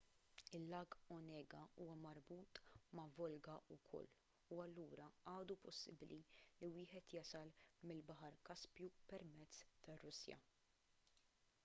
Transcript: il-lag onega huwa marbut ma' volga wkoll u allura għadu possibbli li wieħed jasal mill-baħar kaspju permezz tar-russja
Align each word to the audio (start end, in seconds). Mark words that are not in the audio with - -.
il-lag 0.57 0.89
onega 1.15 1.59
huwa 1.79 1.95
marbut 2.05 2.53
ma' 2.95 3.11
volga 3.17 3.55
wkoll 3.75 4.09
u 4.53 4.57
allura 4.65 5.09
għadu 5.33 5.57
possibbli 5.67 6.19
li 6.63 6.69
wieħed 6.77 7.13
jasal 7.17 7.51
mill-baħar 7.91 8.39
kaspju 8.49 8.89
permezz 9.13 9.61
tar-russja 9.89 10.41